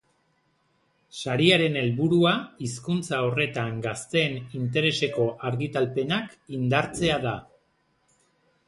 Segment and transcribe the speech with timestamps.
[1.17, 2.31] Sariaren helburua
[2.69, 7.41] hizkuntza horretan gazteen intereseko argitalpenak indartzea da.